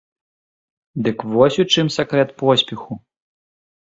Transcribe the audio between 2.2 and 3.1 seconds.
поспеху!